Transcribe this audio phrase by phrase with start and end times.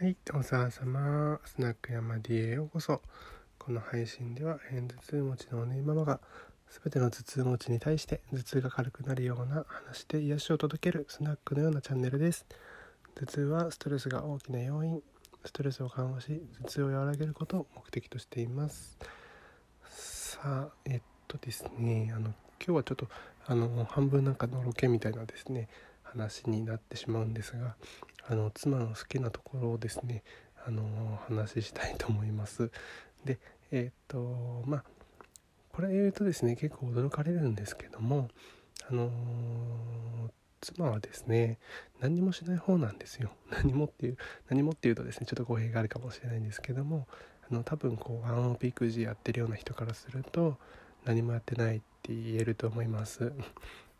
[0.00, 3.02] はい、おさわさま、スナック山 D へようこそ。
[3.58, 6.20] この配信では、偏頭痛持ちのおねママが、
[6.68, 12.46] すべての頭痛持ちに対して頭痛が軽くなるような話で癒しを届けるスナックのようなチャンネルです。
[13.16, 15.02] 頭痛はストレスが大きな要因、
[15.44, 18.96] ストレスを緩和し、頭痛を和らげることを目的としています。
[19.82, 22.36] さあ、えっとですね、あの、今
[22.66, 23.08] 日はちょっと、
[23.46, 25.68] あの、半分なんかのろけみたいなですね、
[26.12, 27.76] 話になってしまうんですが
[28.28, 30.22] あの妻の好きなところをですね
[30.66, 32.70] あの話したいと思います。
[33.24, 33.38] で
[33.70, 34.84] えっ、とまあ
[35.72, 38.28] これ言うとですね結構驚かれるんですけども
[38.90, 39.10] あの
[40.60, 41.58] 妻はですね
[42.00, 43.30] 何もしない方なんですよ。
[43.50, 44.16] 何もっていう
[44.48, 47.06] 何もっていうとですねちょっと語弊があるかもしれないんですけども
[47.50, 50.58] あの多分こうワンオペ育児やってるような人からすると
[51.04, 53.32] 何もやってないって言えると思います。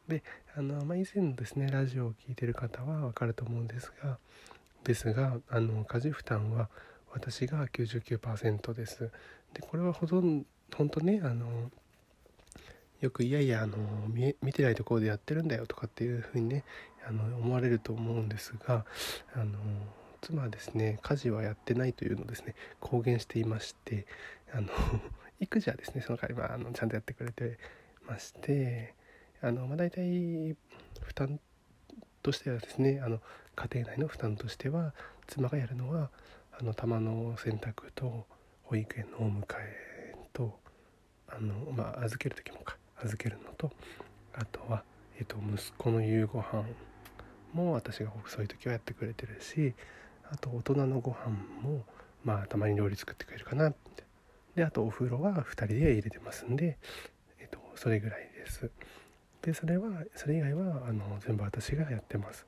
[0.09, 0.23] で
[0.57, 4.19] あの、まあ、以前のですねラジオを聴いてる方は分かると思うんですが
[4.85, 6.69] ですがあの家事負担は
[7.13, 9.11] 私が99%です。
[9.55, 11.71] でこれはほとんど本当ねあの
[13.01, 13.77] よくいやいやあの
[14.09, 16.65] 見見てないところでやってるんだよとかっていうふうにね
[17.07, 18.85] あの思われると思うんですが
[19.35, 19.59] あの
[20.21, 24.07] 妻はですね家事はやってないというのをですね公言していまして
[24.53, 24.69] あの
[25.41, 27.59] 育児はですねその代わり、まあ、あのちゃんとやってくれて
[28.07, 28.95] まして
[29.43, 30.57] あの、まあ、大体
[31.01, 31.41] 負担
[32.23, 33.21] としてはですねあの
[33.57, 34.95] 家庭内の負担としては
[35.27, 36.11] 妻がやるのは
[36.59, 38.27] あの玉の洗濯と
[38.65, 40.59] 保育園のお迎えと
[41.29, 43.71] あの、まあ、預ける時もか預けるのと
[44.35, 44.83] あとは、
[45.19, 46.65] えっと、息子の夕ご飯
[47.53, 49.75] も私がそういう時はやってくれてるし
[50.31, 51.31] あと大人のご飯
[51.63, 51.85] も
[52.25, 53.73] まあたまに料理作ってくれるかな
[54.55, 56.79] であとお風呂は2人で入れてますんで、
[57.41, 58.71] えっと、それぐらいです。
[59.43, 62.47] でそれはそれ以外はあの全部私がやってます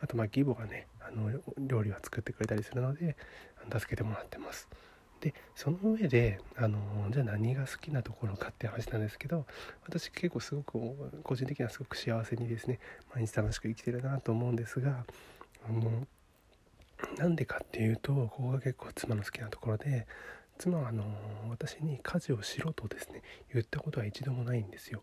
[0.00, 3.16] あとまあ義母がねあの料理は作ってくれたりするので
[3.70, 4.68] 助けてもらってます
[5.20, 6.78] でその上であの
[7.10, 9.44] じゃあ何が好きなところかって話なんですけど
[9.84, 12.78] 私結構すごく個人的にはすごく幸せにですね
[13.14, 15.04] 毎日楽しく生きてるなと思うんですが
[15.68, 16.06] あの
[17.18, 20.06] なんでかっていうとここが結構妻の好きなところで
[20.58, 21.04] 妻はあの
[21.48, 25.02] 私に家事をしろとですね言ったことは一度もないんですよ。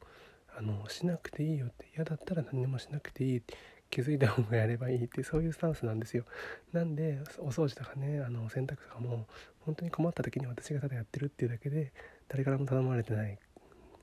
[0.57, 3.56] あのしなくていいよって嫌だったら何もしなくていいって
[3.90, 6.25] 気づいた方がやればいいってそういうスタンスなんですよ。
[6.73, 9.28] なんでお掃除とかねあの洗濯とかも
[9.62, 11.94] 本当に困った時に私がただやってるっていうだけで
[12.28, 13.38] 誰からも頼まれてない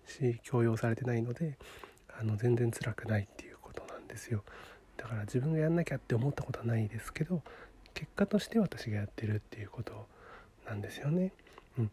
[0.06, 1.58] し強要されてないので
[2.18, 4.44] あの全然辛くないっていうことなんですよ。
[4.96, 7.42] だから自分がやんなきゃって思ったことはないですけど
[7.94, 10.06] 結果として私がやってるっていうこと
[10.66, 11.32] なんですよね。
[11.78, 11.90] うん。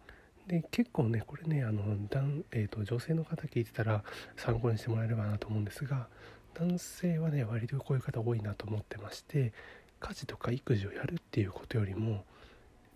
[0.48, 4.04] で結構ねこれねあの男、えーと、女性の方聞いてたら
[4.36, 6.08] 参考にしてもらえればなと思うんですが
[6.54, 9.54] 男性はね割とこういう方多いなと思ってまして
[10.00, 12.26] 家事とか育児をやるっていうことよりも、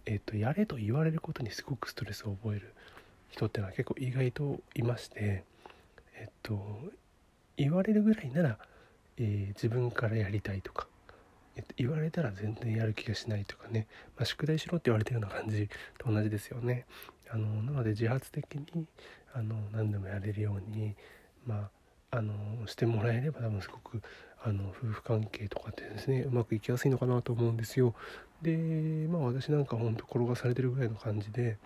[0.06, 2.74] えーと、やれと言われることにすごくストレスを覚える
[3.30, 5.44] 人っていうのは結構意外といまして
[6.16, 6.60] えっ、ー、と
[7.58, 8.58] 言われるぐらいなら、
[9.18, 10.88] えー、自分からやりたいとか
[11.78, 16.86] 言われたら全然やる気がしないとかね、まあ、宿題しろって言われてるような感じと同じですよね。
[17.30, 18.86] あのなので自発的に
[19.34, 20.96] あの何でもやれるように、
[21.46, 21.70] ま
[22.12, 22.34] あ、あの
[22.68, 24.02] してもらえれば多分すごく
[24.44, 27.96] あの夫婦関係とかってですねうまくいきやすいのかなと思うんですよ。
[28.42, 31.58] でまあ私なんか本当転がされてるぐらいの感じで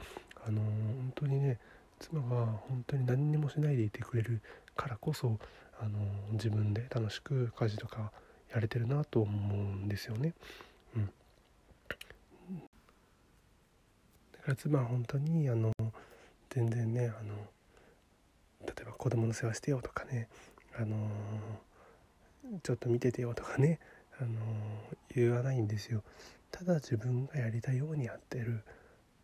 [0.46, 1.60] あの本当にね
[2.00, 4.42] 妻が本当に何にもしないでいてくれる
[4.76, 5.38] からこそ
[5.82, 6.00] あの
[6.32, 8.12] 自分で楽しく家事とか
[8.54, 10.34] やれてるなと思うんですよね。
[10.96, 11.06] うん、
[14.32, 15.72] だから妻は本当にあの
[16.50, 17.36] 全然ねあの
[18.66, 20.28] 例えば子供の世話してよとかね
[20.78, 20.96] あの
[22.64, 23.80] ちょっと見ててよとかね
[24.20, 24.30] あの
[25.16, 26.04] 言わないんですよ。
[26.52, 28.64] ただ自分がやりたいようにやってる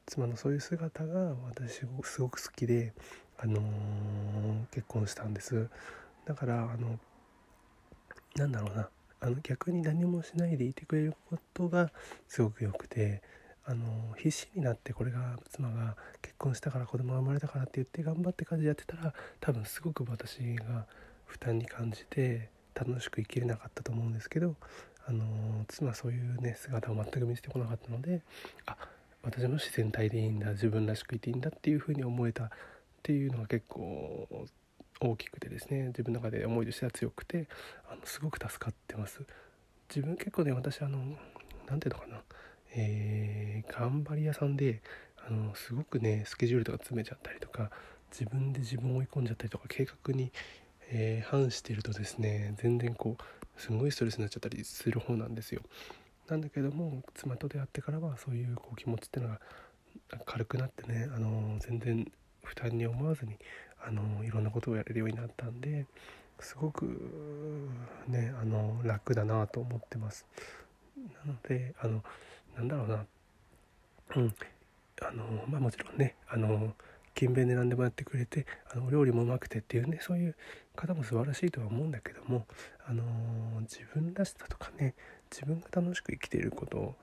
[0.05, 2.93] 妻のそういう姿が私すごく好きで、
[3.39, 3.59] あの
[4.71, 5.67] 結婚したんです
[6.25, 6.99] だからあの
[8.35, 11.91] なんだろうなあの逆に何もしないでいてくれることが
[12.27, 13.23] すごく良くて
[13.67, 20.85] あの必死になってこれが妻が結婚したから子供が生まれたからって言って頑張って家事やってたら多分すごく私が
[21.25, 24.55] 負担に感じて楽しく生きれなかったと思うんですけど
[25.07, 28.21] あの妻はそういうね姿を全く見せてこなかったので
[28.65, 28.75] あ
[29.23, 32.49] 私も自然体でいいんだ自分らしくいていいんだっていうふうに思えたっ
[33.01, 34.27] ていうのが結構
[35.01, 37.47] 大きくてですね自分の中で思いとしては強くて
[37.89, 39.21] あのすごく助かってます。
[39.89, 40.99] 自分結構ね私あの
[41.67, 42.21] 何ていうのかな
[42.75, 44.81] えー、頑張り屋さんで
[45.27, 47.71] あのすごくねスケジュールとか詰めちゃったりとか
[48.11, 50.31] 自分で自分を追い込んじゃったりとか計画に、
[50.89, 55.61] えー、反してるとですね全然こうすごいストレスになっちゃったりする方なんですよ
[56.27, 59.39] なんだけども妻と出会ってからはそういうこう気持ちってのが
[60.25, 62.11] 軽くなってね、あの全然
[62.43, 63.37] 負担に思わずに、
[63.83, 65.85] あのいろんなことをやれるようになったんで
[66.39, 67.69] すごく
[68.07, 70.25] ねあの楽だなと思ってます。
[71.25, 72.03] なのであの
[72.55, 73.05] なんだろうな
[74.15, 74.35] うん
[75.01, 76.73] あのまあもちろんねあの
[77.15, 80.35] 勤勉で何でもやってくれてあのお料理もうまくてっていうねそういう
[80.75, 82.45] 方も素晴らしいとは思うんだけども、
[82.85, 83.03] あの
[83.61, 84.93] 自分らしさとかね
[85.31, 86.95] 自分が楽しく生きていること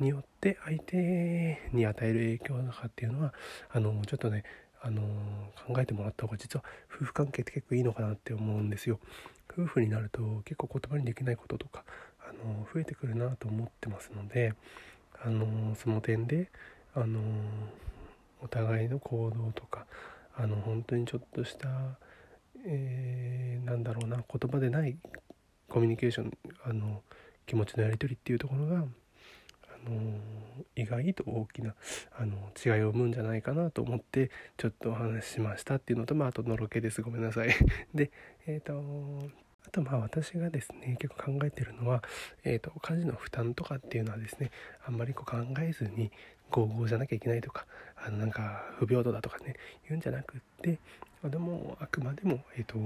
[0.00, 3.32] によって相手に与える影響とかっていうのは
[3.70, 4.42] あのちょっとね
[4.82, 5.02] あの
[5.66, 8.98] 考えてもらった方が実は夫婦関係って結構いいのかなって思うんですよ。
[9.52, 11.84] 夫婦になると結構言葉にできないこととか
[12.28, 14.54] あの増えてくるなと思ってますので
[15.22, 16.50] あのその点で
[16.94, 17.20] あの
[18.42, 19.86] お互いの行動とか
[20.36, 21.68] あの本当にちょっとした、
[22.66, 24.96] えー、なんだろうな言葉でない
[25.68, 26.32] コミュニケーション
[26.64, 27.02] あの
[27.46, 28.84] 気持ちのやり取りっていうところが、あ
[29.88, 30.18] の
[30.74, 31.74] 意外と大きな
[32.18, 37.02] あの違いを生むんじゃないかなと思ってちょっとお話ししましたっていうのとまああとのろけです。
[37.02, 37.48] ごめんなさい。
[37.94, 38.10] で
[38.46, 39.30] えっ、ー、と
[39.66, 42.02] あとまあ私がですね結構考えてるのは、
[42.44, 44.50] えーと、家事の負担とかっていうのはですね
[44.86, 46.10] あんまりこう考えずに
[46.50, 47.66] 合々じゃなきゃいけないとか
[47.96, 49.56] あのなんか不平等だとかね
[49.88, 50.78] 言うんじゃなくって
[51.24, 52.76] でもあくまでも、えーと、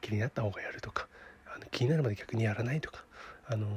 [0.00, 1.08] 気になった方がやるとか
[1.54, 3.04] あの気になるまで逆にやらないとか、
[3.46, 3.70] あのー、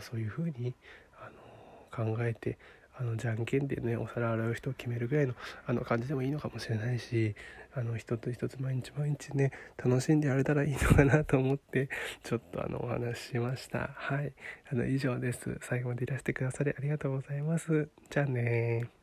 [0.00, 0.74] そういうふうに、
[1.20, 1.30] あ
[1.98, 2.58] のー、考えて
[2.98, 5.34] あのじゃんけんでねお皿洗う人を決めるぐらいの
[5.66, 7.34] あの感じでもいいのかもしれないし
[7.74, 9.50] あの一つ一つ毎日毎日ね
[9.82, 11.88] 楽しんでやれたらいいのかなと思って
[12.22, 13.90] ちょっとあのお話ししました。
[13.94, 14.32] はい。
[14.70, 15.58] あの以上です。
[15.62, 17.88] 最後までいらしてくださりありがとうございます。
[18.10, 19.01] じゃあね